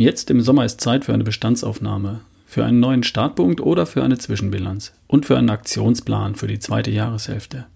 Jetzt 0.00 0.30
im 0.30 0.40
Sommer 0.40 0.64
ist 0.64 0.80
Zeit 0.80 1.04
für 1.04 1.12
eine 1.12 1.24
Bestandsaufnahme, 1.24 2.20
für 2.46 2.64
einen 2.64 2.78
neuen 2.78 3.02
Startpunkt 3.02 3.60
oder 3.60 3.84
für 3.84 4.04
eine 4.04 4.16
Zwischenbilanz 4.16 4.92
und 5.08 5.26
für 5.26 5.36
einen 5.36 5.50
Aktionsplan 5.50 6.36
für 6.36 6.46
die 6.46 6.60
zweite 6.60 6.92
Jahreshälfte. 6.92 7.66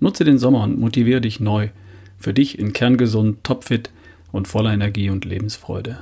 Nutze 0.00 0.24
den 0.24 0.38
Sommer 0.38 0.64
und 0.64 0.80
motiviere 0.80 1.20
dich 1.20 1.38
neu, 1.38 1.68
für 2.18 2.34
dich 2.34 2.58
in 2.58 2.72
kerngesund, 2.72 3.44
topfit 3.44 3.90
und 4.32 4.48
voller 4.48 4.72
Energie 4.72 5.08
und 5.08 5.24
Lebensfreude. 5.24 6.00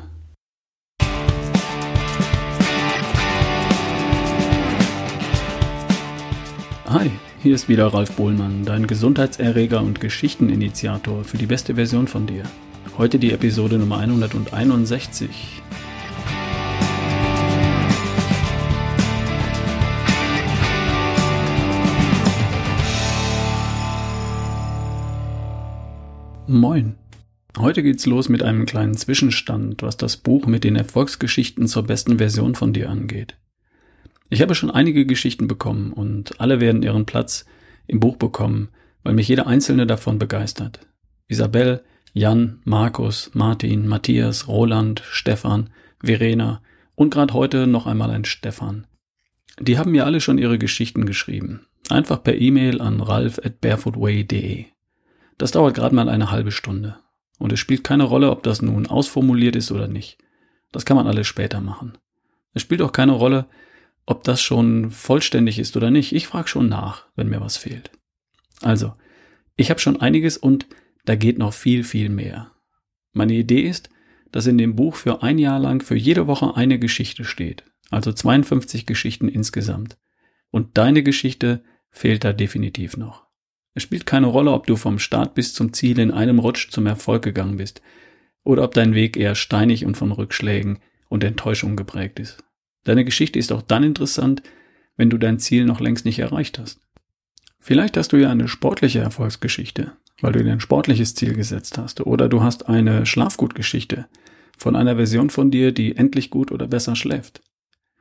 Hi, 6.87 7.11
hier 7.43 7.55
ist 7.55 7.69
wieder 7.69 7.89
Ralf 7.89 8.13
Bohlmann, 8.13 8.65
dein 8.65 8.87
Gesundheitserreger 8.87 9.83
und 9.83 10.01
Geschichteninitiator 10.01 11.23
für 11.23 11.37
die 11.37 11.45
beste 11.45 11.75
Version 11.75 12.09
von 12.09 12.27
dir. 12.27 12.45
Heute 13.01 13.19
die 13.19 13.33
Episode 13.33 13.79
Nummer 13.79 13.97
161. 13.97 15.31
Moin. 26.47 26.97
Heute 27.57 27.83
geht's 27.83 28.05
los 28.05 28.29
mit 28.29 28.43
einem 28.43 28.67
kleinen 28.67 28.99
Zwischenstand, 28.99 29.81
was 29.81 29.97
das 29.97 30.19
Buch 30.19 30.45
mit 30.45 30.65
den 30.65 30.77
Erfolgsgeschichten 30.77 31.69
zur 31.69 31.85
besten 31.85 32.19
Version 32.19 32.55
von 32.55 32.75
dir 32.75 32.91
angeht. 32.91 33.39
Ich 34.29 34.43
habe 34.43 34.55
schon 34.55 34.71
einige 34.71 35.07
Geschichten 35.07 35.49
bekommen 35.49 35.95
und 35.95 36.39
alle 36.39 36.61
werden 36.61 36.83
ihren 36.83 37.07
Platz 37.07 37.47
im 37.87 37.99
Buch 37.99 38.19
bekommen, 38.19 38.69
weil 39.03 39.15
mich 39.15 39.27
jede 39.27 39.47
einzelne 39.47 39.87
davon 39.87 40.19
begeistert. 40.19 40.81
Isabel, 41.29 41.83
Jan, 42.13 42.61
Markus, 42.65 43.31
Martin, 43.35 43.87
Matthias, 43.87 44.49
Roland, 44.49 45.03
Stefan, 45.11 45.71
Verena 46.03 46.61
und 46.95 47.11
gerade 47.11 47.35
heute 47.35 47.67
noch 47.67 47.87
einmal 47.87 48.11
ein 48.11 48.25
Stefan. 48.25 48.87
Die 49.61 49.79
haben 49.79 49.93
mir 49.93 50.07
alle 50.07 50.21
schon 50.21 50.39
ihre 50.39 50.59
Geschichten 50.59 51.07
geschrieben. 51.07 51.67
Einfach 51.89 52.23
per 52.23 52.37
E-Mail 52.37 52.81
an 52.81 53.01
ralf 53.01 53.39
at 53.45 53.61
barefootway.de. 53.61 54.67
Das 55.39 55.53
dauert 55.53 55.75
gerade 55.75 55.95
mal 55.95 56.09
eine 56.09 56.31
halbe 56.31 56.53
Stunde. 56.53 56.97
Und 57.39 57.53
es 57.53 57.61
spielt 57.61 57.85
keine 57.85 58.05
Rolle, 58.05 58.31
ob 58.31 58.43
das 58.43 58.61
nun 58.61 58.87
ausformuliert 58.87 59.57
ist 59.57 59.73
oder 59.73 59.89
nicht. 59.89 60.19
Das 60.73 60.85
kann 60.85 60.97
man 60.97 61.07
alles 61.07 61.27
später 61.27 61.61
machen. 61.61 61.97
Es 62.53 62.63
spielt 62.63 62.83
auch 62.83 62.93
keine 62.93 63.13
Rolle, 63.13 63.47
ob 64.07 64.25
das 64.25 64.43
schon 64.43 64.91
vollständig 64.91 65.59
ist 65.59 65.77
oder 65.77 65.91
nicht. 65.91 66.13
Ich 66.13 66.27
frage 66.27 66.49
schon 66.49 66.69
nach, 66.69 67.07
wenn 67.17 67.29
mir 67.29 67.41
was 67.41 67.57
fehlt. 67.57 67.91
Also, 68.61 68.93
ich 69.57 69.71
habe 69.71 69.81
schon 69.81 70.01
einiges 70.01 70.37
und 70.37 70.67
da 71.05 71.15
geht 71.15 71.39
noch 71.39 71.53
viel, 71.53 71.85
viel 71.85 72.09
mehr. 72.09 72.53
Meine 73.13 73.35
Idee 73.35 73.63
ist, 73.63 73.91
dass 74.33 74.47
in 74.47 74.59
dem 74.59 74.77
Buch 74.77 74.95
für 74.95 75.23
ein 75.23 75.39
Jahr 75.39 75.59
lang 75.59 75.83
für 75.83 75.97
jede 75.97 76.27
Woche 76.27 76.57
eine 76.57 76.79
Geschichte 76.79 77.25
steht, 77.25 77.65
also 77.91 78.13
52 78.13 78.87
Geschichten 78.87 79.29
insgesamt. 79.29 79.99
Und 80.51 80.79
deine 80.79 81.03
Geschichte 81.03 81.65
fehlt 81.91 82.25
da 82.25 82.33
definitiv 82.33 82.97
noch. 82.97 83.27
Es 83.75 83.83
spielt 83.83 84.07
keine 84.07 84.27
Rolle, 84.27 84.53
ob 84.53 84.67
du 84.67 84.77
vom 84.77 84.99
Start 84.99 85.35
bis 85.35 85.55
zum 85.55 85.73
Ziel 85.73 85.99
in 85.99 86.11
einem 86.11 86.39
Rutsch 86.39 86.71
zum 86.71 86.87
Erfolg 86.87 87.23
gegangen 87.23 87.57
bist, 87.57 87.83
oder 88.43 88.65
ob 88.65 88.75
dein 88.75 88.95
Weg 88.95 89.17
eher 89.17 89.35
steinig 89.35 89.85
und 89.85 89.97
von 89.97 90.13
Rückschlägen 90.13 90.79
und 91.09 91.25
Enttäuschungen 91.25 91.77
geprägt 91.77 92.19
ist. 92.19 92.43
Deine 92.85 93.05
Geschichte 93.05 93.39
ist 93.39 93.53
auch 93.53 93.63
dann 93.63 93.85
interessant, 93.85 94.43
wenn 94.97 95.11
du 95.11 95.19
dein 95.19 95.39
Ziel 95.39 95.65
noch 95.65 95.81
längst 95.81 96.05
nicht 96.05 96.19
erreicht 96.19 96.59
hast. 96.59 96.81
Vielleicht 97.59 97.97
hast 97.97 98.13
du 98.13 98.17
ja 98.17 98.31
eine 98.31 98.49
sportliche 98.49 99.01
Erfolgsgeschichte, 99.01 99.93
weil 100.21 100.33
du 100.33 100.45
dir 100.45 100.53
ein 100.53 100.61
sportliches 100.61 101.15
Ziel 101.15 101.35
gesetzt 101.35 101.79
hast. 101.79 102.01
Oder 102.01 102.29
du 102.29 102.43
hast 102.43 102.69
eine 102.69 103.07
Schlafgutgeschichte 103.07 104.07
von 104.57 104.77
einer 104.77 104.97
Version 104.97 105.31
von 105.31 105.51
dir, 105.51 105.73
die 105.73 105.97
endlich 105.97 106.31
gut 106.31 106.53
oder 106.53 106.67
besser 106.67 106.97
schläft. 106.97 107.43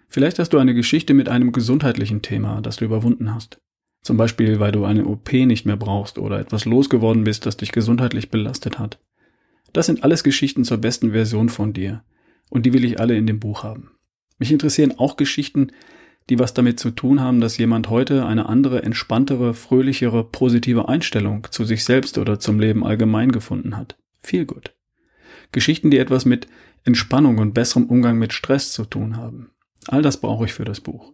Vielleicht 0.09 0.39
hast 0.39 0.49
du 0.49 0.57
eine 0.57 0.73
Geschichte 0.73 1.13
mit 1.13 1.29
einem 1.29 1.51
gesundheitlichen 1.51 2.21
Thema, 2.21 2.61
das 2.61 2.77
du 2.77 2.85
überwunden 2.85 3.33
hast. 3.33 3.61
Zum 4.01 4.17
Beispiel, 4.17 4.59
weil 4.59 4.71
du 4.71 4.85
eine 4.85 5.05
OP 5.05 5.31
nicht 5.33 5.65
mehr 5.65 5.77
brauchst 5.77 6.17
oder 6.17 6.39
etwas 6.39 6.65
losgeworden 6.65 7.23
bist, 7.23 7.45
das 7.45 7.57
dich 7.57 7.71
gesundheitlich 7.71 8.29
belastet 8.29 8.79
hat. 8.79 8.99
Das 9.73 9.85
sind 9.85 10.03
alles 10.03 10.23
Geschichten 10.23 10.63
zur 10.63 10.77
besten 10.77 11.11
Version 11.11 11.49
von 11.49 11.73
dir. 11.73 12.03
Und 12.49 12.65
die 12.65 12.73
will 12.73 12.85
ich 12.85 12.99
alle 12.99 13.15
in 13.15 13.27
dem 13.27 13.39
Buch 13.39 13.63
haben. 13.63 13.91
Mich 14.39 14.51
interessieren 14.51 14.97
auch 14.97 15.15
Geschichten, 15.17 15.71
die 16.29 16.39
was 16.39 16.53
damit 16.53 16.79
zu 16.79 16.91
tun 16.91 17.19
haben, 17.19 17.41
dass 17.41 17.57
jemand 17.57 17.89
heute 17.89 18.25
eine 18.25 18.47
andere, 18.47 18.83
entspanntere, 18.83 19.53
fröhlichere, 19.53 20.23
positive 20.23 20.87
Einstellung 20.87 21.47
zu 21.49 21.65
sich 21.65 21.83
selbst 21.83 22.17
oder 22.17 22.39
zum 22.39 22.59
Leben 22.59 22.85
allgemein 22.85 23.31
gefunden 23.31 23.75
hat. 23.75 23.97
Viel 24.21 24.45
gut. 24.45 24.75
Geschichten, 25.51 25.89
die 25.89 25.97
etwas 25.97 26.25
mit 26.25 26.47
Entspannung 26.83 27.39
und 27.39 27.53
besserem 27.53 27.87
Umgang 27.87 28.19
mit 28.19 28.33
Stress 28.33 28.71
zu 28.71 28.85
tun 28.85 29.17
haben. 29.17 29.51
All 29.87 30.01
das 30.01 30.21
brauche 30.21 30.45
ich 30.45 30.53
für 30.53 30.65
das 30.65 30.81
Buch. 30.81 31.13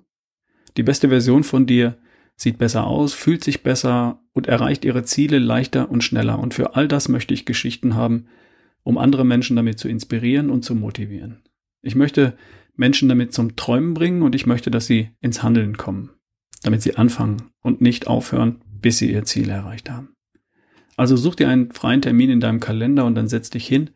Die 0.76 0.84
beste 0.84 1.08
Version 1.10 1.44
von 1.44 1.66
dir 1.66 1.98
sieht 2.36 2.58
besser 2.58 2.86
aus, 2.86 3.14
fühlt 3.14 3.44
sich 3.44 3.64
besser 3.64 4.20
und 4.34 4.48
erreicht 4.48 4.84
ihre 4.84 5.04
Ziele 5.04 5.40
leichter 5.40 5.90
und 5.90 6.04
schneller. 6.04 6.40
Und 6.40 6.54
für 6.54 6.76
all 6.76 6.90
das 6.90 7.08
möchte 7.08 7.34
ich 7.34 7.46
Geschichten 7.46 7.96
haben, 7.96 8.28
um 8.84 8.98
andere 8.98 9.26
Menschen 9.26 9.56
damit 9.56 9.80
zu 9.80 9.88
inspirieren 9.88 10.50
und 10.50 10.66
zu 10.66 10.76
motivieren. 10.76 11.44
Ich 11.82 11.96
möchte 11.96 12.38
Menschen 12.76 13.10
damit 13.10 13.34
zum 13.34 13.56
Träumen 13.56 13.94
bringen 13.94 14.22
und 14.22 14.36
ich 14.36 14.46
möchte, 14.46 14.72
dass 14.72 14.86
sie 14.86 15.12
ins 15.22 15.44
Handeln 15.44 15.78
kommen, 15.78 16.12
damit 16.64 16.82
sie 16.82 16.98
anfangen 16.98 17.44
und 17.62 17.82
nicht 17.82 18.08
aufhören, 18.08 18.62
bis 18.82 18.98
sie 18.98 19.12
ihr 19.12 19.24
Ziel 19.24 19.50
erreicht 19.50 19.90
haben. 19.90 20.10
Also 20.98 21.18
such 21.18 21.36
dir 21.36 21.50
einen 21.50 21.72
freien 21.72 22.02
Termin 22.02 22.30
in 22.30 22.40
deinem 22.40 22.60
Kalender 22.60 23.06
und 23.06 23.16
dann 23.16 23.28
setz 23.28 23.50
dich 23.50 23.68
hin, 23.68 23.90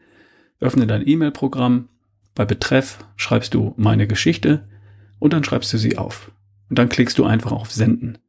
öffne 0.59 0.88
dein 0.88 1.07
E-Mail-Programm, 1.07 1.89
bei 2.35 2.45
Betreff 2.45 3.00
schreibst 3.16 3.53
du 3.53 3.73
meine 3.78 4.07
Geschichte 4.07 4.68
und 5.19 5.34
dann 5.34 5.44
schreibst 5.44 5.73
du 5.73 5.78
sie 5.78 5.97
auf. 5.97 6.31
Und 6.69 6.78
dann 6.78 6.89
klickst 6.89 7.18
du 7.18 7.25
einfach 7.25 7.51
auf 7.51 7.72
Senden 7.72 8.19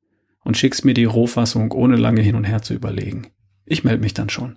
und 0.45 0.57
schickst 0.57 0.85
mir 0.85 0.95
die 0.95 1.05
Rohfassung, 1.05 1.73
ohne 1.73 1.97
lange 1.97 2.23
hin 2.23 2.35
und 2.35 2.45
her 2.45 2.63
zu 2.63 2.75
überlegen. 2.75 3.29
Ich 3.67 3.85
melde 3.85 4.03
mich 4.03 4.15
dann 4.15 4.31
schon. 4.31 4.57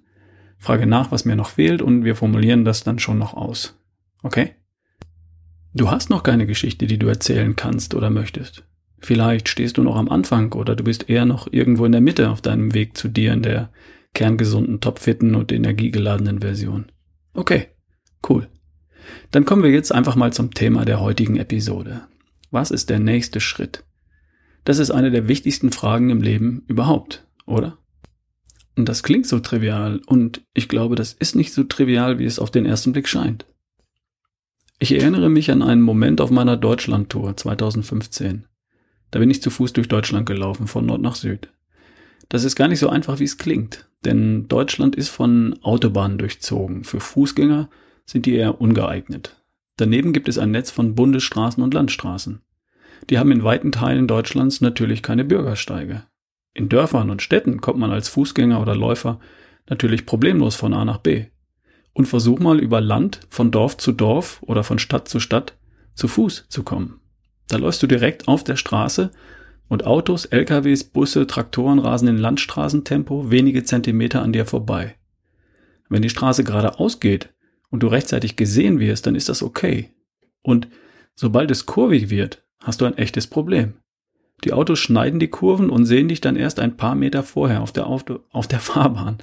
Frage 0.58 0.88
nach, 0.88 1.12
was 1.12 1.26
mir 1.26 1.36
noch 1.36 1.50
fehlt 1.50 1.82
und 1.82 2.06
wir 2.06 2.16
formulieren 2.16 2.64
das 2.64 2.84
dann 2.84 3.00
schon 3.00 3.20
noch 3.20 3.34
aus. 3.34 3.78
Okay? 4.24 4.56
Du 5.75 5.89
hast 5.89 6.11
noch 6.11 6.22
keine 6.22 6.45
Geschichte, 6.45 6.85
die 6.85 7.00
du 7.00 7.07
erzählen 7.07 7.56
kannst 7.56 7.95
oder 7.95 8.11
möchtest. 8.11 8.63
Vielleicht 9.00 9.50
stehst 9.50 9.78
du 9.78 9.84
noch 9.84 9.95
am 9.95 10.07
Anfang 10.07 10.53
oder 10.53 10.75
du 10.75 10.84
bist 10.84 11.09
eher 11.09 11.25
noch 11.25 11.51
irgendwo 11.51 11.85
in 11.85 11.91
der 11.91 12.01
Mitte 12.01 12.29
auf 12.29 12.41
deinem 12.41 12.73
Weg 12.73 12.95
zu 12.95 13.07
dir 13.07 13.34
in 13.34 13.41
der 13.41 13.72
kerngesunden, 14.13 14.81
topfitten 14.81 15.34
und 15.34 15.51
energiegeladenen 15.51 16.41
Version. 16.41 16.91
Okay, 17.34 17.67
cool. 18.29 18.47
Dann 19.31 19.45
kommen 19.45 19.63
wir 19.63 19.72
jetzt 19.72 19.91
einfach 19.91 20.16
mal 20.16 20.31
zum 20.31 20.53
Thema 20.53 20.85
der 20.85 21.01
heutigen 21.01 21.38
Episode. 21.38 22.03
Was 22.51 22.69
ist 22.69 22.91
der 22.91 23.00
nächste 23.00 23.41
Schritt? 23.41 23.84
Das 24.66 24.78
ist 24.78 24.91
eine 24.91 25.09
der 25.09 25.28
wichtigsten 25.28 25.72
Fragen 25.72 26.11
im 26.11 26.22
Leben 26.22 26.63
überhaupt, 26.67 27.28
oder? 27.47 27.79
Und 28.75 28.88
das 28.88 29.01
klingt 29.01 29.25
so 29.25 29.40
trivial 29.40 30.01
und 30.05 30.41
ich 30.53 30.69
glaube, 30.69 30.95
das 30.95 31.13
ist 31.13 31.35
nicht 31.35 31.51
so 31.51 31.63
trivial, 31.63 32.19
wie 32.19 32.25
es 32.25 32.40
auf 32.40 32.51
den 32.51 32.66
ersten 32.66 32.94
Blick 32.94 33.09
scheint. 33.09 33.45
Ich 34.84 34.92
erinnere 34.92 35.30
mich 35.30 35.50
an 35.50 35.62
einen 35.62 35.82
Moment 35.82 36.20
auf 36.20 36.30
meiner 36.30 36.58
Deutschlandtour 36.58 37.38
2015. 37.38 38.48
Da 39.12 39.20
bin 39.20 39.30
ich 39.30 39.42
zu 39.42 39.50
Fuß 39.50 39.72
durch 39.72 39.88
Deutschland 39.88 40.26
gelaufen, 40.26 40.68
von 40.68 40.86
Nord 40.86 41.02
nach 41.02 41.16
Süd. 41.16 41.54
Das 42.28 42.44
ist 42.44 42.58
gar 42.58 42.68
nicht 42.68 42.80
so 42.80 42.90
einfach, 42.90 43.20
wie 43.20 43.24
es 43.24 43.38
klingt, 43.38 43.88
denn 44.04 44.50
Deutschland 44.50 44.98
ist 44.98 45.08
von 45.08 45.58
Autobahnen 45.62 46.18
durchzogen. 46.18 46.84
Für 46.84 47.00
Fußgänger 47.00 47.70
sind 48.06 48.26
die 48.26 48.36
eher 48.36 48.60
ungeeignet. 48.60 49.42
Daneben 49.78 50.12
gibt 50.12 50.28
es 50.28 50.38
ein 50.38 50.52
Netz 50.52 50.70
von 50.70 50.96
Bundesstraßen 50.96 51.64
und 51.64 51.74
Landstraßen. 51.74 52.42
Die 53.10 53.18
haben 53.20 53.32
in 53.32 53.46
weiten 53.46 53.72
Teilen 53.72 54.10
Deutschlands 54.10 54.60
natürlich 54.60 55.02
keine 55.02 55.24
Bürgersteige. 55.24 56.04
In 56.54 56.68
Dörfern 56.68 57.10
und 57.10 57.22
Städten 57.22 57.62
kommt 57.62 57.80
man 57.80 57.92
als 57.92 58.10
Fußgänger 58.10 58.62
oder 58.62 58.76
Läufer 58.76 59.22
natürlich 59.70 60.06
problemlos 60.06 60.56
von 60.56 60.74
A 60.74 60.84
nach 60.84 60.98
B 60.98 61.28
und 61.94 62.08
versuch 62.08 62.40
mal 62.40 62.59
über 62.59 62.81
Land 62.81 63.22
von 63.30 63.52
Dorf 63.52 63.78
zu 63.78 63.92
Dorf 63.92 64.42
oder 64.42 64.64
von 64.64 64.80
Stadt 64.80 65.08
zu 65.08 65.20
Stadt 65.20 65.56
zu 65.94 66.08
Fuß 66.08 66.46
zu 66.50 66.64
kommen. 66.64 67.00
Da 67.47 67.58
läufst 67.58 67.84
du 67.84 67.88
direkt 67.88 68.28
auf 68.28 68.44
der 68.44 68.56
Straße 68.56 69.12
und 69.67 69.85
Autos, 69.85 70.26
LKWs, 70.26 70.84
Busse, 70.84 71.28
Traktoren 71.28 71.79
rasen 71.79 72.08
in 72.08 72.17
Landstraßentempo 72.17 73.32
wenige 73.32 73.64
Zentimeter 73.64 74.22
an 74.22 74.34
dir 74.34 74.46
vorbei. 74.46 74.96
Wenn 75.90 76.02
die 76.02 76.09
Straße 76.09 76.44
geradeaus 76.44 77.00
geht 77.00 77.34
und 77.70 77.84
du 77.84 77.88
rechtzeitig 77.88 78.35
gesehen 78.35 78.79
wirst, 78.79 79.06
dann 79.06 79.16
ist 79.16 79.29
das 79.29 79.44
okay. 79.44 79.91
Und 80.41 80.67
sobald 81.16 81.52
es 81.52 81.66
kurvig 81.66 82.09
wird, 82.09 82.44
hast 82.59 82.82
du 82.82 82.85
ein 82.85 82.97
echtes 82.97 83.28
Problem. 83.28 83.76
Die 84.44 84.53
Autos 84.53 84.79
schneiden 84.79 85.20
die 85.20 85.29
Kurven 85.29 85.70
und 85.70 85.85
sehen 85.85 86.08
dich 86.08 86.22
dann 86.22 86.35
erst 86.35 86.59
ein 86.59 86.76
paar 86.76 86.96
Meter 86.96 87.23
vorher 87.23 87.62
auf 87.62 87.72
der, 87.72 87.88
auf, 87.88 88.06
auf 88.32 88.47
der 88.47 88.59
Fahrbahn. 88.59 89.17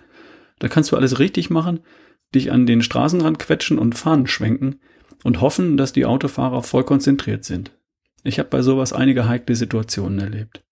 Da 0.58 0.68
kannst 0.68 0.92
du 0.92 0.96
alles 0.96 1.18
richtig 1.18 1.50
machen, 1.50 1.80
dich 2.34 2.52
an 2.52 2.66
den 2.66 2.82
Straßenrand 2.82 3.38
quetschen 3.38 3.78
und 3.78 3.94
Fahnen 3.94 4.26
schwenken 4.26 4.80
und 5.24 5.40
hoffen, 5.40 5.76
dass 5.76 5.92
die 5.92 6.06
Autofahrer 6.06 6.62
voll 6.62 6.84
konzentriert 6.84 7.44
sind. 7.44 7.72
Ich 8.22 8.38
habe 8.38 8.48
bei 8.48 8.62
sowas 8.62 8.92
einige 8.92 9.28
heikle 9.28 9.54
Situationen 9.54 10.18
erlebt. 10.18 10.62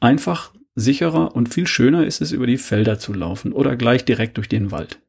Einfach, 0.00 0.52
sicherer 0.74 1.34
und 1.34 1.52
viel 1.52 1.66
schöner 1.66 2.06
ist 2.06 2.20
es, 2.20 2.32
über 2.32 2.46
die 2.46 2.58
Felder 2.58 2.98
zu 2.98 3.12
laufen 3.12 3.52
oder 3.52 3.76
gleich 3.76 4.04
direkt 4.04 4.36
durch 4.36 4.48
den 4.48 4.70
Wald. 4.70 5.00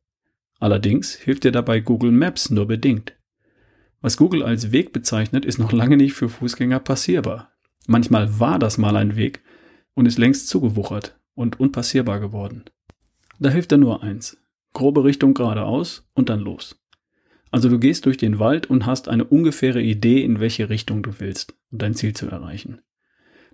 Allerdings 0.59 1.15
hilft 1.15 1.43
dir 1.43 1.51
dabei 1.51 1.79
Google 1.79 2.11
Maps 2.11 2.49
nur 2.49 2.67
bedingt. 2.67 3.13
Was 4.01 4.17
Google 4.17 4.43
als 4.43 4.71
Weg 4.71 4.93
bezeichnet, 4.93 5.45
ist 5.45 5.59
noch 5.59 5.71
lange 5.71 5.97
nicht 5.97 6.13
für 6.13 6.29
Fußgänger 6.29 6.79
passierbar. 6.79 7.51
Manchmal 7.87 8.39
war 8.39 8.59
das 8.59 8.77
mal 8.77 8.95
ein 8.95 9.15
Weg 9.15 9.41
und 9.93 10.05
ist 10.05 10.17
längst 10.17 10.47
zugewuchert 10.47 11.19
und 11.33 11.59
unpassierbar 11.59 12.19
geworden. 12.19 12.65
Da 13.39 13.49
hilft 13.49 13.71
dann 13.71 13.81
nur 13.81 14.03
eins. 14.03 14.37
Grobe 14.73 15.03
Richtung 15.03 15.33
geradeaus 15.33 16.07
und 16.13 16.29
dann 16.29 16.39
los. 16.39 16.79
Also 17.51 17.69
du 17.69 17.79
gehst 17.79 18.05
durch 18.05 18.17
den 18.17 18.39
Wald 18.39 18.67
und 18.67 18.85
hast 18.85 19.07
eine 19.07 19.23
ungefähre 19.23 19.81
Idee, 19.81 20.23
in 20.23 20.39
welche 20.39 20.69
Richtung 20.69 21.01
du 21.01 21.19
willst, 21.19 21.55
um 21.71 21.79
dein 21.79 21.95
Ziel 21.95 22.13
zu 22.13 22.27
erreichen. 22.27 22.81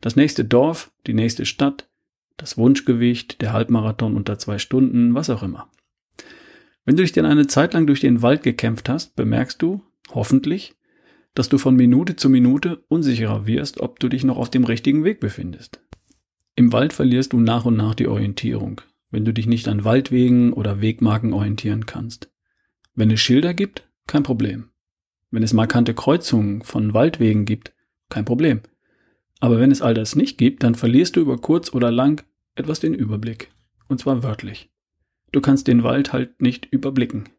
Das 0.01 0.15
nächste 0.15 0.43
Dorf, 0.43 0.91
die 1.07 1.13
nächste 1.13 1.45
Stadt, 1.45 1.89
das 2.37 2.57
Wunschgewicht, 2.57 3.41
der 3.41 3.53
Halbmarathon 3.53 4.15
unter 4.15 4.37
zwei 4.37 4.57
Stunden, 4.57 5.15
was 5.15 5.29
auch 5.29 5.43
immer. 5.43 5.71
Wenn 6.83 6.97
du 6.97 7.03
dich 7.03 7.13
denn 7.13 7.25
eine 7.25 7.47
Zeit 7.47 7.73
lang 7.73 7.87
durch 7.87 8.01
den 8.01 8.21
Wald 8.21 8.43
gekämpft 8.43 8.89
hast, 8.89 9.15
bemerkst 9.15 9.61
du, 9.61 9.81
hoffentlich, 10.13 10.75
dass 11.33 11.49
du 11.49 11.57
von 11.57 11.75
Minute 11.75 12.15
zu 12.15 12.29
Minute 12.29 12.83
unsicherer 12.87 13.47
wirst, 13.47 13.79
ob 13.79 13.99
du 13.99 14.09
dich 14.09 14.23
noch 14.23 14.37
auf 14.37 14.49
dem 14.49 14.65
richtigen 14.65 15.03
Weg 15.03 15.19
befindest. 15.19 15.81
Im 16.55 16.71
Wald 16.71 16.93
verlierst 16.93 17.33
du 17.33 17.39
nach 17.39 17.65
und 17.65 17.75
nach 17.75 17.95
die 17.95 18.07
Orientierung, 18.07 18.81
wenn 19.15 19.23
du 19.23 19.33
dich 19.33 19.47
nicht 19.47 19.69
an 19.69 19.85
Waldwegen 19.85 20.51
oder 20.51 20.81
Wegmarken 20.81 21.31
orientieren 21.31 21.85
kannst. 21.85 22.29
Wenn 22.95 23.09
es 23.09 23.21
Schilder 23.21 23.53
gibt, 23.53 23.87
kein 24.07 24.23
Problem. 24.23 24.71
Wenn 25.31 25.41
es 25.41 25.53
markante 25.53 25.93
Kreuzungen 25.93 26.63
von 26.63 26.93
Waldwegen 26.93 27.45
gibt, 27.45 27.73
kein 28.09 28.25
Problem. 28.25 28.59
Aber 29.39 29.57
wenn 29.57 29.71
es 29.71 29.81
all 29.81 29.93
das 29.93 30.17
nicht 30.17 30.37
gibt, 30.37 30.63
dann 30.63 30.75
verlierst 30.75 31.15
du 31.15 31.21
über 31.21 31.37
kurz 31.37 31.73
oder 31.73 31.91
lang 31.91 32.25
etwas 32.55 32.81
den 32.81 32.93
Überblick. 32.93 33.51
Und 33.87 34.01
zwar 34.01 34.21
wörtlich. 34.21 34.69
Du 35.31 35.39
kannst 35.39 35.69
den 35.69 35.83
Wald 35.83 36.11
halt 36.11 36.41
nicht 36.41 36.65
überblicken. 36.65 37.29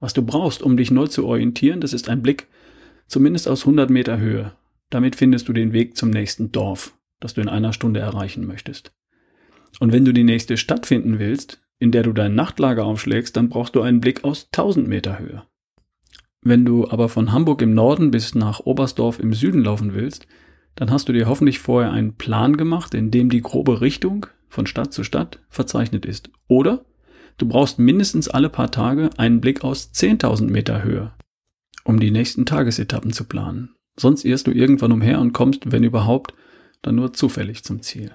Was 0.00 0.12
du 0.12 0.20
brauchst, 0.20 0.62
um 0.62 0.76
dich 0.76 0.90
neu 0.90 1.06
zu 1.06 1.24
orientieren, 1.24 1.80
das 1.80 1.94
ist 1.94 2.10
ein 2.10 2.20
Blick 2.20 2.46
zumindest 3.06 3.48
aus 3.48 3.62
100 3.62 3.88
Meter 3.88 4.18
Höhe. 4.18 4.52
Damit 4.90 5.16
findest 5.16 5.48
du 5.48 5.54
den 5.54 5.72
Weg 5.72 5.96
zum 5.96 6.10
nächsten 6.10 6.52
Dorf, 6.52 6.94
das 7.20 7.32
du 7.32 7.40
in 7.40 7.48
einer 7.48 7.72
Stunde 7.72 8.00
erreichen 8.00 8.46
möchtest. 8.46 8.92
Und 9.78 9.92
wenn 9.92 10.04
du 10.04 10.12
die 10.12 10.24
nächste 10.24 10.56
Stadt 10.56 10.86
finden 10.86 11.18
willst, 11.18 11.60
in 11.78 11.92
der 11.92 12.02
du 12.02 12.12
dein 12.12 12.34
Nachtlager 12.34 12.84
aufschlägst, 12.84 13.36
dann 13.36 13.48
brauchst 13.48 13.74
du 13.74 13.82
einen 13.82 14.00
Blick 14.00 14.24
aus 14.24 14.48
1000 14.52 14.88
Meter 14.88 15.18
Höhe. 15.18 15.44
Wenn 16.42 16.64
du 16.64 16.88
aber 16.88 17.08
von 17.08 17.32
Hamburg 17.32 17.62
im 17.62 17.74
Norden 17.74 18.10
bis 18.10 18.34
nach 18.34 18.60
Oberstdorf 18.60 19.20
im 19.20 19.34
Süden 19.34 19.62
laufen 19.62 19.94
willst, 19.94 20.26
dann 20.74 20.90
hast 20.90 21.08
du 21.08 21.12
dir 21.12 21.26
hoffentlich 21.26 21.58
vorher 21.58 21.92
einen 21.92 22.14
Plan 22.14 22.56
gemacht, 22.56 22.94
in 22.94 23.10
dem 23.10 23.28
die 23.28 23.42
grobe 23.42 23.80
Richtung 23.80 24.26
von 24.48 24.66
Stadt 24.66 24.92
zu 24.92 25.04
Stadt 25.04 25.40
verzeichnet 25.48 26.06
ist. 26.06 26.30
Oder 26.48 26.84
du 27.36 27.46
brauchst 27.46 27.78
mindestens 27.78 28.28
alle 28.28 28.48
paar 28.48 28.70
Tage 28.70 29.10
einen 29.16 29.40
Blick 29.40 29.64
aus 29.64 29.90
10.000 29.94 30.50
Meter 30.50 30.82
Höhe, 30.82 31.12
um 31.84 32.00
die 32.00 32.10
nächsten 32.10 32.46
Tagesetappen 32.46 33.12
zu 33.12 33.24
planen. 33.24 33.74
Sonst 33.98 34.24
irrst 34.24 34.46
du 34.46 34.50
irgendwann 34.50 34.92
umher 34.92 35.20
und 35.20 35.32
kommst, 35.32 35.72
wenn 35.72 35.84
überhaupt, 35.84 36.34
dann 36.82 36.94
nur 36.94 37.12
zufällig 37.12 37.64
zum 37.64 37.82
Ziel. 37.82 38.12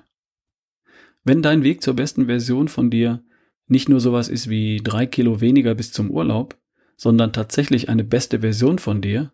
Wenn 1.25 1.41
dein 1.41 1.63
Weg 1.63 1.81
zur 1.81 1.95
besten 1.95 2.27
Version 2.27 2.67
von 2.67 2.91
dir 2.91 3.23
nicht 3.67 3.89
nur 3.89 3.99
sowas 3.99 4.29
ist 4.29 4.47
wie 4.47 4.77
drei 4.77 5.07
Kilo 5.07 5.41
weniger 5.41 5.73
bis 5.73 5.91
zum 5.91 6.11
Urlaub, 6.11 6.55
sondern 6.97 7.33
tatsächlich 7.33 7.89
eine 7.89 8.03
beste 8.03 8.41
Version 8.41 8.77
von 8.77 9.01
dir, 9.01 9.33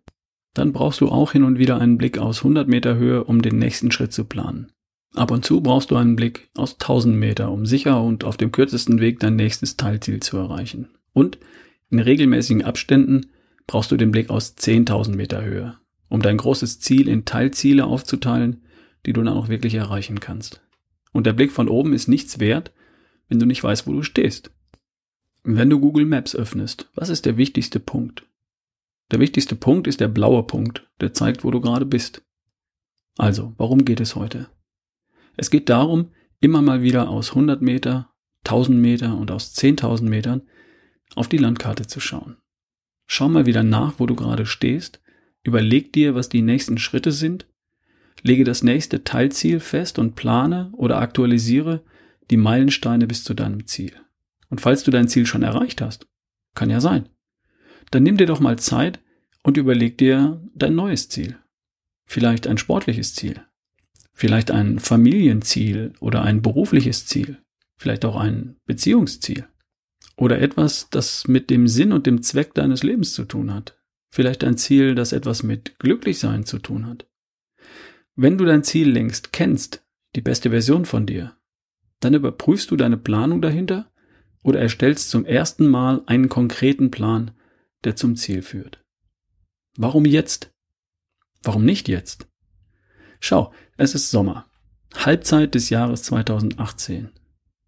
dann 0.53 0.71
brauchst 0.71 1.01
du 1.01 1.09
auch 1.09 1.33
hin 1.33 1.43
und 1.43 1.59
wieder 1.59 1.79
einen 1.79 1.97
Blick 1.97 2.17
aus 2.17 2.39
100 2.39 2.67
Meter 2.67 2.95
Höhe, 2.95 3.25
um 3.25 3.41
den 3.41 3.59
nächsten 3.59 3.91
Schritt 3.91 4.13
zu 4.13 4.23
planen. 4.23 4.71
Ab 5.15 5.31
und 5.31 5.43
zu 5.43 5.59
brauchst 5.59 5.91
du 5.91 5.97
einen 5.97 6.15
Blick 6.15 6.49
aus 6.55 6.73
1000 6.75 7.15
Meter, 7.15 7.51
um 7.51 7.65
sicher 7.65 8.01
und 8.01 8.23
auf 8.23 8.37
dem 8.37 8.53
kürzesten 8.53 9.01
Weg 9.01 9.19
dein 9.19 9.35
nächstes 9.35 9.75
Teilziel 9.75 10.21
zu 10.21 10.37
erreichen. 10.37 10.87
Und 11.11 11.39
in 11.89 11.99
regelmäßigen 11.99 12.63
Abständen 12.63 13.27
brauchst 13.67 13.91
du 13.91 13.97
den 13.97 14.11
Blick 14.11 14.29
aus 14.29 14.55
10.000 14.57 15.15
Meter 15.15 15.43
Höhe, 15.43 15.77
um 16.07 16.21
dein 16.21 16.37
großes 16.37 16.79
Ziel 16.79 17.09
in 17.09 17.25
Teilziele 17.25 17.83
aufzuteilen, 17.83 18.63
die 19.05 19.11
du 19.11 19.21
dann 19.21 19.33
auch 19.33 19.49
wirklich 19.49 19.75
erreichen 19.75 20.21
kannst. 20.21 20.61
Und 21.13 21.25
der 21.25 21.33
Blick 21.33 21.51
von 21.51 21.69
oben 21.69 21.93
ist 21.93 22.07
nichts 22.07 22.39
wert, 22.39 22.71
wenn 23.27 23.39
du 23.39 23.45
nicht 23.45 23.63
weißt, 23.63 23.87
wo 23.87 23.93
du 23.93 24.03
stehst. 24.03 24.51
Wenn 25.43 25.69
du 25.69 25.79
Google 25.79 26.05
Maps 26.05 26.35
öffnest, 26.35 26.89
was 26.93 27.09
ist 27.09 27.25
der 27.25 27.37
wichtigste 27.37 27.79
Punkt? 27.79 28.27
Der 29.11 29.19
wichtigste 29.19 29.55
Punkt 29.55 29.87
ist 29.87 29.99
der 29.99 30.07
blaue 30.07 30.43
Punkt, 30.43 30.87
der 31.01 31.13
zeigt, 31.13 31.43
wo 31.43 31.51
du 31.51 31.59
gerade 31.59 31.85
bist. 31.85 32.23
Also, 33.17 33.53
warum 33.57 33.83
geht 33.83 33.99
es 33.99 34.15
heute? 34.15 34.49
Es 35.35 35.49
geht 35.49 35.69
darum, 35.69 36.11
immer 36.39 36.61
mal 36.61 36.81
wieder 36.81 37.09
aus 37.09 37.29
100 37.29 37.61
Meter, 37.61 38.13
1000 38.45 38.79
Meter 38.79 39.17
und 39.17 39.31
aus 39.31 39.53
10.000 39.55 40.03
Metern 40.03 40.43
auf 41.15 41.27
die 41.27 41.37
Landkarte 41.37 41.87
zu 41.87 41.99
schauen. 41.99 42.37
Schau 43.05 43.27
mal 43.27 43.45
wieder 43.45 43.63
nach, 43.63 43.99
wo 43.99 44.05
du 44.05 44.15
gerade 44.15 44.45
stehst, 44.45 45.01
überleg 45.43 45.91
dir, 45.91 46.15
was 46.15 46.29
die 46.29 46.41
nächsten 46.41 46.77
Schritte 46.77 47.11
sind, 47.11 47.47
lege 48.21 48.43
das 48.43 48.63
nächste 48.63 49.03
Teilziel 49.03 49.59
fest 49.59 49.99
und 49.99 50.15
plane 50.15 50.71
oder 50.73 50.99
aktualisiere 50.99 51.83
die 52.29 52.37
Meilensteine 52.37 53.07
bis 53.07 53.23
zu 53.23 53.33
deinem 53.33 53.67
Ziel. 53.67 53.93
Und 54.49 54.61
falls 54.61 54.83
du 54.83 54.91
dein 54.91 55.07
Ziel 55.07 55.25
schon 55.25 55.43
erreicht 55.43 55.81
hast, 55.81 56.07
kann 56.55 56.69
ja 56.69 56.81
sein, 56.81 57.09
dann 57.91 58.03
nimm 58.03 58.17
dir 58.17 58.27
doch 58.27 58.39
mal 58.39 58.59
Zeit 58.59 58.99
und 59.43 59.57
überleg 59.57 59.97
dir 59.97 60.41
dein 60.53 60.75
neues 60.75 61.09
Ziel. 61.09 61.37
Vielleicht 62.05 62.47
ein 62.47 62.57
sportliches 62.57 63.13
Ziel. 63.15 63.41
Vielleicht 64.13 64.51
ein 64.51 64.79
Familienziel 64.79 65.93
oder 65.99 66.21
ein 66.23 66.41
berufliches 66.41 67.05
Ziel. 67.05 67.37
Vielleicht 67.77 68.05
auch 68.05 68.17
ein 68.17 68.57
Beziehungsziel. 68.65 69.47
Oder 70.15 70.39
etwas, 70.39 70.89
das 70.89 71.27
mit 71.27 71.49
dem 71.49 71.67
Sinn 71.67 71.91
und 71.91 72.05
dem 72.05 72.21
Zweck 72.21 72.53
deines 72.53 72.83
Lebens 72.83 73.13
zu 73.13 73.25
tun 73.25 73.53
hat. 73.53 73.77
Vielleicht 74.13 74.43
ein 74.43 74.57
Ziel, 74.57 74.93
das 74.93 75.13
etwas 75.13 75.41
mit 75.41 75.79
Glücklichsein 75.79 76.45
zu 76.45 76.59
tun 76.59 76.85
hat. 76.85 77.07
Wenn 78.15 78.37
du 78.37 78.45
dein 78.45 78.63
Ziel 78.63 78.89
längst 78.89 79.31
kennst, 79.31 79.85
die 80.15 80.21
beste 80.21 80.49
Version 80.49 80.85
von 80.85 81.05
dir, 81.05 81.37
dann 82.01 82.13
überprüfst 82.13 82.69
du 82.69 82.75
deine 82.75 82.97
Planung 82.97 83.41
dahinter 83.41 83.91
oder 84.43 84.59
erstellst 84.59 85.09
zum 85.09 85.25
ersten 85.25 85.67
Mal 85.67 86.01
einen 86.07 86.27
konkreten 86.27 86.91
Plan, 86.91 87.31
der 87.83 87.95
zum 87.95 88.15
Ziel 88.15 88.41
führt. 88.41 88.83
Warum 89.77 90.05
jetzt? 90.05 90.51
Warum 91.43 91.63
nicht 91.63 91.87
jetzt? 91.87 92.27
Schau, 93.19 93.53
es 93.77 93.95
ist 93.95 94.11
Sommer. 94.11 94.47
Halbzeit 94.93 95.55
des 95.55 95.69
Jahres 95.69 96.03
2018. 96.03 97.11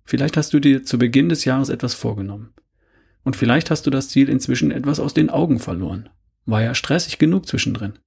Vielleicht 0.04 0.36
hast 0.36 0.54
du 0.54 0.60
dir 0.60 0.84
zu 0.84 0.98
Beginn 0.98 1.30
des 1.30 1.45
Jahres 1.45 1.69
etwas 1.69 1.94
vorgenommen. 1.94 2.54
Und 3.24 3.38
vielleicht 3.38 3.72
hast 3.72 3.86
du 3.86 3.90
das 3.90 4.10
Ziel 4.10 4.28
inzwischen 4.28 4.72
etwas 4.72 5.00
aus 5.00 5.13
den 5.13 5.30
Augen 5.30 5.60
verloren. 5.60 6.10
War 6.45 6.62
ja 6.62 6.75
stressig 6.75 7.19
genug 7.19 7.48
zwischendrin. 7.48 8.00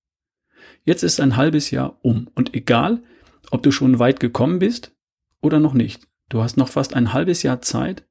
Jetzt 0.87 1.03
ist 1.03 1.21
ein 1.21 1.37
halbes 1.37 1.73
Jahr 1.73 1.99
um 2.03 2.29
und 2.37 2.55
egal, 2.55 3.03
ob 3.51 3.65
du 3.65 3.73
schon 3.73 3.99
weit 3.99 4.21
gekommen 4.21 4.61
bist 4.61 4.93
oder 5.43 5.59
noch 5.59 5.75
nicht, 5.75 6.07
du 6.29 6.43
hast 6.43 6.57
noch 6.57 6.69
fast 6.69 6.95
ein 6.95 7.13
halbes 7.13 7.43
Jahr 7.43 7.61
Zeit, 7.61 8.07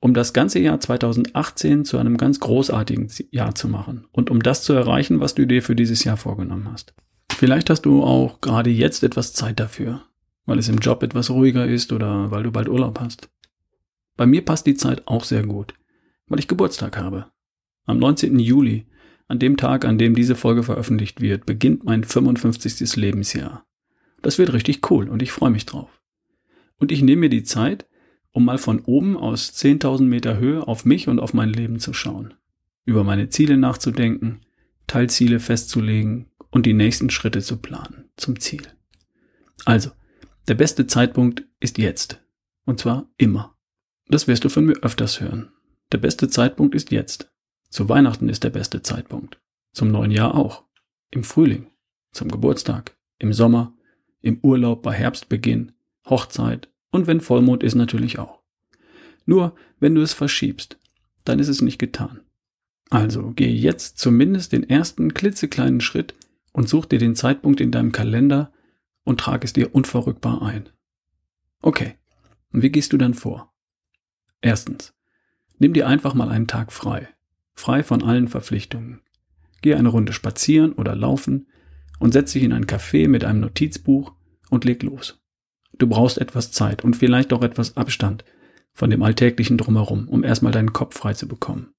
um 0.00 0.14
das 0.14 0.32
ganze 0.32 0.58
Jahr 0.58 0.80
2018 0.80 1.84
zu 1.84 1.96
einem 1.96 2.16
ganz 2.16 2.40
großartigen 2.40 3.08
Jahr 3.30 3.54
zu 3.54 3.68
machen 3.68 4.08
und 4.10 4.30
um 4.30 4.42
das 4.42 4.64
zu 4.64 4.72
erreichen, 4.72 5.20
was 5.20 5.36
du 5.36 5.46
dir 5.46 5.62
für 5.62 5.76
dieses 5.76 6.02
Jahr 6.02 6.16
vorgenommen 6.16 6.68
hast. 6.72 6.92
Vielleicht 7.30 7.70
hast 7.70 7.82
du 7.82 8.02
auch 8.02 8.40
gerade 8.40 8.70
jetzt 8.70 9.04
etwas 9.04 9.32
Zeit 9.32 9.60
dafür, 9.60 10.02
weil 10.44 10.58
es 10.58 10.68
im 10.68 10.78
Job 10.78 11.04
etwas 11.04 11.30
ruhiger 11.30 11.66
ist 11.66 11.92
oder 11.92 12.32
weil 12.32 12.42
du 12.42 12.50
bald 12.50 12.68
Urlaub 12.68 12.98
hast. 12.98 13.30
Bei 14.16 14.26
mir 14.26 14.44
passt 14.44 14.66
die 14.66 14.74
Zeit 14.74 15.06
auch 15.06 15.22
sehr 15.22 15.46
gut, 15.46 15.74
weil 16.26 16.40
ich 16.40 16.48
Geburtstag 16.48 16.98
habe. 16.98 17.26
Am 17.86 18.00
19. 18.00 18.40
Juli, 18.40 18.88
an 19.28 19.38
dem 19.38 19.56
Tag, 19.56 19.84
an 19.84 19.98
dem 19.98 20.14
diese 20.14 20.34
Folge 20.34 20.62
veröffentlicht 20.62 21.20
wird, 21.20 21.46
beginnt 21.46 21.84
mein 21.84 22.02
55. 22.02 22.96
Lebensjahr. 22.96 23.66
Das 24.22 24.38
wird 24.38 24.52
richtig 24.52 24.90
cool 24.90 25.08
und 25.08 25.22
ich 25.22 25.30
freue 25.30 25.50
mich 25.50 25.66
drauf. 25.66 25.90
Und 26.78 26.90
ich 26.90 27.02
nehme 27.02 27.20
mir 27.20 27.28
die 27.28 27.42
Zeit, 27.44 27.86
um 28.32 28.44
mal 28.44 28.58
von 28.58 28.80
oben 28.80 29.16
aus 29.16 29.52
10.000 29.52 30.02
Meter 30.02 30.38
Höhe 30.38 30.66
auf 30.66 30.84
mich 30.84 31.08
und 31.08 31.20
auf 31.20 31.34
mein 31.34 31.50
Leben 31.50 31.78
zu 31.78 31.92
schauen, 31.92 32.34
über 32.84 33.04
meine 33.04 33.28
Ziele 33.28 33.56
nachzudenken, 33.56 34.40
Teilziele 34.86 35.40
festzulegen 35.40 36.30
und 36.50 36.66
die 36.66 36.74
nächsten 36.74 37.10
Schritte 37.10 37.42
zu 37.42 37.58
planen 37.58 38.10
zum 38.16 38.40
Ziel. 38.40 38.62
Also, 39.64 39.90
der 40.48 40.54
beste 40.54 40.86
Zeitpunkt 40.86 41.44
ist 41.60 41.78
jetzt. 41.78 42.22
Und 42.64 42.80
zwar 42.80 43.10
immer. 43.18 43.54
Das 44.08 44.28
wirst 44.28 44.44
du 44.44 44.48
von 44.48 44.64
mir 44.64 44.76
öfters 44.82 45.20
hören. 45.20 45.50
Der 45.92 45.98
beste 45.98 46.28
Zeitpunkt 46.28 46.74
ist 46.74 46.90
jetzt. 46.90 47.30
Zu 47.68 47.88
Weihnachten 47.88 48.28
ist 48.28 48.44
der 48.44 48.50
beste 48.50 48.82
Zeitpunkt. 48.82 49.40
Zum 49.72 49.90
neuen 49.90 50.10
Jahr 50.10 50.34
auch. 50.34 50.64
Im 51.10 51.24
Frühling. 51.24 51.70
Zum 52.12 52.30
Geburtstag. 52.30 52.96
Im 53.18 53.32
Sommer. 53.32 53.74
Im 54.20 54.38
Urlaub 54.42 54.82
bei 54.82 54.92
Herbstbeginn. 54.92 55.72
Hochzeit. 56.06 56.70
Und 56.90 57.06
wenn 57.06 57.20
Vollmond 57.20 57.62
ist 57.62 57.74
natürlich 57.74 58.18
auch. 58.18 58.42
Nur, 59.26 59.54
wenn 59.78 59.94
du 59.94 60.00
es 60.00 60.14
verschiebst, 60.14 60.78
dann 61.24 61.38
ist 61.38 61.48
es 61.48 61.60
nicht 61.60 61.78
getan. 61.78 62.22
Also 62.90 63.32
gehe 63.32 63.52
jetzt 63.52 63.98
zumindest 63.98 64.52
den 64.52 64.68
ersten 64.68 65.12
klitzekleinen 65.12 65.82
Schritt 65.82 66.14
und 66.52 66.68
such 66.68 66.86
dir 66.86 66.98
den 66.98 67.14
Zeitpunkt 67.14 67.60
in 67.60 67.70
deinem 67.70 67.92
Kalender 67.92 68.52
und 69.04 69.20
trag 69.20 69.44
es 69.44 69.52
dir 69.52 69.74
unverrückbar 69.74 70.40
ein. 70.40 70.70
Okay, 71.60 71.96
und 72.52 72.62
wie 72.62 72.70
gehst 72.70 72.92
du 72.92 72.96
dann 72.96 73.14
vor? 73.14 73.54
Erstens, 74.40 74.94
nimm 75.58 75.74
dir 75.74 75.86
einfach 75.86 76.14
mal 76.14 76.30
einen 76.30 76.46
Tag 76.46 76.72
frei, 76.72 77.08
frei 77.58 77.82
von 77.82 78.02
allen 78.02 78.28
Verpflichtungen. 78.28 79.00
Geh 79.62 79.74
eine 79.74 79.88
Runde 79.88 80.12
spazieren 80.12 80.72
oder 80.72 80.94
laufen 80.94 81.48
und 81.98 82.12
setz 82.12 82.32
dich 82.32 82.44
in 82.44 82.52
ein 82.52 82.66
Café 82.66 83.08
mit 83.08 83.24
einem 83.24 83.40
Notizbuch 83.40 84.14
und 84.50 84.64
leg 84.64 84.82
los. 84.82 85.20
Du 85.76 85.86
brauchst 85.88 86.18
etwas 86.18 86.52
Zeit 86.52 86.84
und 86.84 86.96
vielleicht 86.96 87.32
auch 87.32 87.42
etwas 87.42 87.76
Abstand 87.76 88.24
von 88.72 88.90
dem 88.90 89.02
alltäglichen 89.02 89.58
Drumherum, 89.58 90.08
um 90.08 90.22
erstmal 90.22 90.52
deinen 90.52 90.72
Kopf 90.72 90.96
frei 90.96 91.14
zu 91.14 91.26
bekommen. 91.26 91.74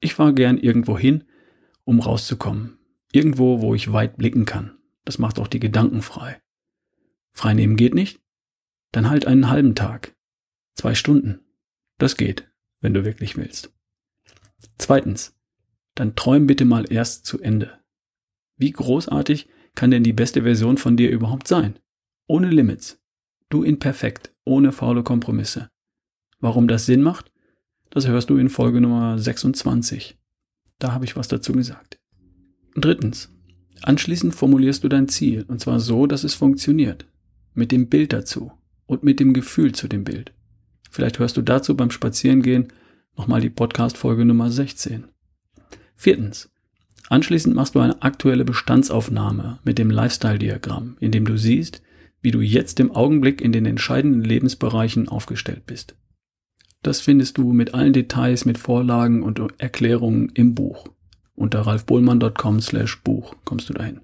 Ich 0.00 0.14
fahre 0.14 0.34
gern 0.34 0.58
irgendwo 0.58 0.98
hin, 0.98 1.24
um 1.84 2.00
rauszukommen. 2.00 2.78
Irgendwo, 3.10 3.62
wo 3.62 3.74
ich 3.74 3.92
weit 3.92 4.18
blicken 4.18 4.44
kann. 4.44 4.76
Das 5.04 5.18
macht 5.18 5.38
auch 5.38 5.48
die 5.48 5.60
Gedanken 5.60 6.02
frei. 6.02 6.40
Frei 7.32 7.54
nehmen 7.54 7.76
geht 7.76 7.94
nicht? 7.94 8.20
Dann 8.92 9.08
halt 9.08 9.26
einen 9.26 9.48
halben 9.48 9.74
Tag. 9.74 10.14
Zwei 10.74 10.94
Stunden. 10.94 11.40
Das 11.96 12.16
geht, 12.16 12.50
wenn 12.80 12.92
du 12.92 13.04
wirklich 13.04 13.36
willst. 13.36 13.72
Zweitens, 14.78 15.36
dann 15.94 16.14
träum 16.14 16.46
bitte 16.46 16.64
mal 16.64 16.90
erst 16.90 17.26
zu 17.26 17.40
Ende. 17.40 17.78
Wie 18.56 18.72
großartig 18.72 19.48
kann 19.74 19.90
denn 19.90 20.02
die 20.02 20.12
beste 20.12 20.42
Version 20.42 20.78
von 20.78 20.96
dir 20.96 21.10
überhaupt 21.10 21.48
sein? 21.48 21.78
Ohne 22.26 22.50
Limits. 22.50 23.00
Du 23.48 23.62
in 23.62 23.78
perfekt, 23.78 24.34
ohne 24.44 24.72
faule 24.72 25.02
Kompromisse. 25.02 25.70
Warum 26.40 26.68
das 26.68 26.86
Sinn 26.86 27.02
macht? 27.02 27.32
Das 27.90 28.06
hörst 28.06 28.30
du 28.30 28.36
in 28.36 28.50
Folge 28.50 28.80
Nummer 28.80 29.18
26. 29.18 30.18
Da 30.78 30.92
habe 30.92 31.04
ich 31.04 31.16
was 31.16 31.28
dazu 31.28 31.52
gesagt. 31.52 31.98
Drittens. 32.74 33.32
Anschließend 33.82 34.34
formulierst 34.34 34.84
du 34.84 34.88
dein 34.88 35.08
Ziel, 35.08 35.44
und 35.48 35.60
zwar 35.60 35.80
so, 35.80 36.06
dass 36.06 36.24
es 36.24 36.34
funktioniert. 36.34 37.06
Mit 37.54 37.72
dem 37.72 37.88
Bild 37.88 38.12
dazu 38.12 38.52
und 38.86 39.02
mit 39.02 39.20
dem 39.20 39.32
Gefühl 39.32 39.72
zu 39.72 39.88
dem 39.88 40.04
Bild. 40.04 40.32
Vielleicht 40.90 41.18
hörst 41.18 41.36
du 41.36 41.42
dazu 41.42 41.76
beim 41.76 41.90
Spazierengehen 41.90 42.72
nochmal 43.18 43.40
die 43.40 43.50
Podcast-Folge 43.50 44.24
Nummer 44.24 44.50
16. 44.50 45.08
Viertens. 45.96 46.50
Anschließend 47.08 47.54
machst 47.54 47.74
du 47.74 47.80
eine 47.80 48.00
aktuelle 48.02 48.44
Bestandsaufnahme 48.44 49.58
mit 49.64 49.78
dem 49.78 49.90
Lifestyle-Diagramm, 49.90 50.96
in 51.00 51.10
dem 51.10 51.24
du 51.24 51.36
siehst, 51.36 51.82
wie 52.22 52.30
du 52.30 52.40
jetzt 52.40 52.78
im 52.80 52.92
Augenblick 52.92 53.40
in 53.40 53.52
den 53.52 53.66
entscheidenden 53.66 54.22
Lebensbereichen 54.22 55.08
aufgestellt 55.08 55.66
bist. 55.66 55.96
Das 56.82 57.00
findest 57.00 57.38
du 57.38 57.52
mit 57.52 57.74
allen 57.74 57.92
Details, 57.92 58.44
mit 58.44 58.56
Vorlagen 58.56 59.22
und 59.22 59.40
Erklärungen 59.58 60.30
im 60.34 60.54
Buch. 60.54 60.86
Unter 61.34 61.62
ralfbohlmann.com 61.62 62.60
slash 62.60 63.02
Buch 63.02 63.34
kommst 63.44 63.68
du 63.68 63.74
dahin. 63.74 64.00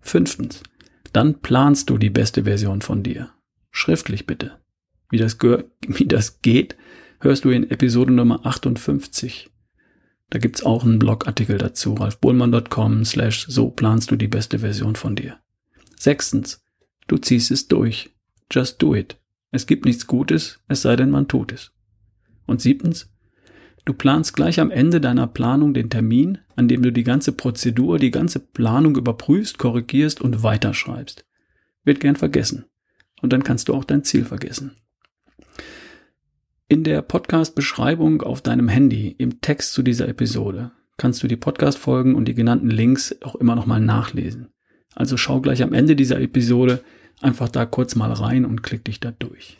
Fünftens. 0.00 0.62
Dann 1.12 1.40
planst 1.40 1.88
du 1.88 1.96
die 1.96 2.10
beste 2.10 2.44
Version 2.44 2.82
von 2.82 3.02
dir. 3.02 3.30
Schriftlich 3.70 4.26
bitte. 4.26 4.58
Wie 5.10 5.18
das, 5.18 5.38
wie 5.86 6.06
das 6.06 6.42
geht, 6.42 6.76
hörst 7.24 7.44
du 7.44 7.50
in 7.50 7.70
Episode 7.70 8.12
Nummer 8.12 8.44
58. 8.44 9.50
Da 10.28 10.38
gibt's 10.38 10.62
auch 10.62 10.84
einen 10.84 10.98
Blogartikel 10.98 11.56
dazu, 11.56 11.94
ralfbohlmann.com 11.94 13.04
slash 13.04 13.46
so 13.48 13.70
planst 13.70 14.10
du 14.10 14.16
die 14.16 14.28
beste 14.28 14.58
Version 14.58 14.94
von 14.94 15.16
dir. 15.16 15.38
Sechstens. 15.96 16.62
Du 17.06 17.16
ziehst 17.16 17.50
es 17.50 17.66
durch. 17.66 18.14
Just 18.50 18.82
do 18.82 18.94
it. 18.94 19.18
Es 19.50 19.66
gibt 19.66 19.86
nichts 19.86 20.06
Gutes, 20.06 20.60
es 20.68 20.82
sei 20.82 20.96
denn, 20.96 21.10
man 21.10 21.28
tut 21.28 21.52
es. 21.52 21.72
Und 22.46 22.60
siebtens, 22.60 23.10
du 23.84 23.94
planst 23.94 24.34
gleich 24.34 24.60
am 24.60 24.70
Ende 24.70 25.00
deiner 25.00 25.26
Planung 25.26 25.72
den 25.72 25.88
Termin, 25.88 26.38
an 26.56 26.68
dem 26.68 26.82
du 26.82 26.92
die 26.92 27.04
ganze 27.04 27.32
Prozedur, 27.32 27.98
die 27.98 28.10
ganze 28.10 28.38
Planung 28.38 28.96
überprüfst, 28.96 29.58
korrigierst 29.58 30.20
und 30.20 30.42
weiterschreibst. 30.42 31.24
Wird 31.84 32.00
gern 32.00 32.16
vergessen. 32.16 32.66
Und 33.22 33.32
dann 33.32 33.44
kannst 33.44 33.68
du 33.68 33.74
auch 33.74 33.84
dein 33.84 34.04
Ziel 34.04 34.24
vergessen. 34.24 34.76
In 36.66 36.82
der 36.82 37.02
Podcast-Beschreibung 37.02 38.22
auf 38.22 38.40
deinem 38.40 38.68
Handy, 38.68 39.14
im 39.18 39.42
Text 39.42 39.74
zu 39.74 39.82
dieser 39.82 40.08
Episode, 40.08 40.72
kannst 40.96 41.22
du 41.22 41.26
die 41.28 41.36
Podcast-Folgen 41.36 42.14
und 42.14 42.24
die 42.24 42.34
genannten 42.34 42.70
Links 42.70 43.14
auch 43.20 43.34
immer 43.34 43.54
nochmal 43.54 43.80
nachlesen. 43.80 44.48
Also 44.94 45.18
schau 45.18 45.42
gleich 45.42 45.62
am 45.62 45.74
Ende 45.74 45.94
dieser 45.94 46.18
Episode 46.20 46.82
einfach 47.20 47.50
da 47.50 47.66
kurz 47.66 47.96
mal 47.96 48.10
rein 48.10 48.46
und 48.46 48.62
klick 48.62 48.82
dich 48.82 48.98
da 48.98 49.10
durch. 49.10 49.58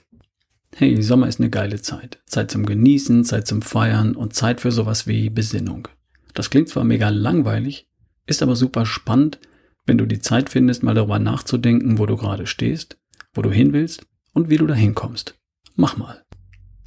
Hey, 0.75 1.03
Sommer 1.03 1.29
ist 1.29 1.41
eine 1.41 1.51
geile 1.51 1.79
Zeit. 1.83 2.23
Zeit 2.25 2.51
zum 2.51 2.65
Genießen, 2.65 3.27
Zeit 3.27 3.47
zum 3.47 3.61
Feiern 3.61 4.17
und 4.17 4.33
Zeit 4.33 4.63
für 4.63 4.73
sowas 4.73 5.07
wie 5.07 5.29
Besinnung. 5.29 5.89
Das 6.33 6.49
klingt 6.49 6.71
zwar 6.71 6.85
mega 6.85 7.11
langweilig, 7.11 7.87
ist 8.27 8.43
aber 8.43 8.57
super 8.57 8.87
spannend, 8.87 9.41
wenn 9.85 9.99
du 9.99 10.07
die 10.07 10.21
Zeit 10.21 10.49
findest, 10.49 10.83
mal 10.83 10.95
darüber 10.95 11.19
nachzudenken, 11.19 11.99
wo 11.99 12.07
du 12.07 12.17
gerade 12.17 12.47
stehst, 12.47 12.97
wo 13.35 13.43
du 13.43 13.51
hin 13.51 13.75
willst 13.75 14.07
und 14.33 14.49
wie 14.49 14.57
du 14.57 14.67
da 14.67 14.75
hinkommst. 14.75 15.39
Mach 15.77 15.99
mal. 15.99 16.24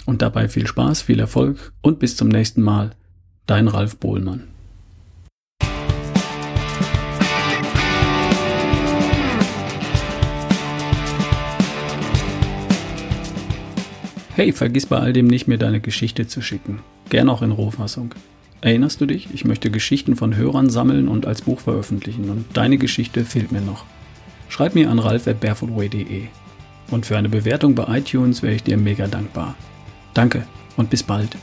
Und 0.07 0.21
dabei 0.21 0.47
viel 0.47 0.65
Spaß, 0.65 1.01
viel 1.01 1.19
Erfolg 1.19 1.73
und 1.81 1.99
bis 1.99 2.15
zum 2.15 2.29
nächsten 2.29 2.61
Mal. 2.61 2.91
Dein 3.45 3.67
Ralf 3.67 3.97
Bohlmann. 3.97 4.45
Hey, 14.33 14.53
vergiss 14.53 14.85
bei 14.85 14.97
all 14.97 15.11
dem 15.11 15.27
nicht, 15.27 15.49
mir 15.49 15.57
deine 15.57 15.81
Geschichte 15.81 16.25
zu 16.25 16.41
schicken. 16.41 16.79
Gern 17.09 17.27
auch 17.27 17.41
in 17.41 17.51
Rohfassung. 17.51 18.13
Erinnerst 18.61 19.01
du 19.01 19.07
dich? 19.07 19.27
Ich 19.33 19.43
möchte 19.43 19.69
Geschichten 19.69 20.15
von 20.15 20.37
Hörern 20.37 20.69
sammeln 20.69 21.09
und 21.09 21.25
als 21.25 21.41
Buch 21.41 21.59
veröffentlichen 21.59 22.29
und 22.29 22.45
deine 22.53 22.77
Geschichte 22.77 23.25
fehlt 23.25 23.51
mir 23.51 23.61
noch. 23.61 23.83
Schreib 24.47 24.73
mir 24.73 24.89
an 24.89 24.99
ralf.barefootway.de. 24.99 26.27
Und 26.91 27.05
für 27.05 27.17
eine 27.17 27.27
Bewertung 27.27 27.75
bei 27.75 27.97
iTunes 27.97 28.41
wäre 28.41 28.55
ich 28.55 28.63
dir 28.63 28.77
mega 28.77 29.07
dankbar. 29.07 29.55
Danke 30.17 30.47
und 30.77 30.89
bis 30.89 31.03
bald. 31.03 31.37